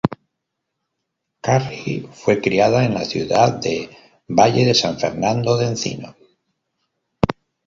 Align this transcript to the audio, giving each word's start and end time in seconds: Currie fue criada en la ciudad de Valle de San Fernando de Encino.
Currie 1.43 2.09
fue 2.11 2.41
criada 2.41 2.85
en 2.85 2.95
la 2.95 3.05
ciudad 3.05 3.53
de 3.61 3.95
Valle 4.27 4.65
de 4.65 4.73
San 4.73 4.97
Fernando 4.99 5.57
de 5.57 5.67
Encino. 5.67 6.15